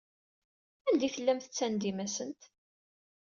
[0.87, 2.41] Anda ay tellam tettandim-asent?